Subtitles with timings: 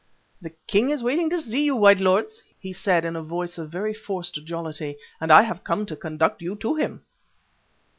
[0.41, 3.69] "The king is waiting to see you, white lords," he said in a voice of
[3.69, 7.03] very forced jollity, "and I have come to conduct you to him."